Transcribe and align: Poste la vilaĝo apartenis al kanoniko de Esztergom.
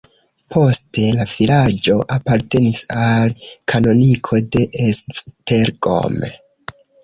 Poste 0.53 1.03
la 1.17 1.27
vilaĝo 1.33 1.97
apartenis 2.15 2.81
al 3.03 3.37
kanoniko 3.75 4.43
de 4.57 4.67
Esztergom. 4.89 6.21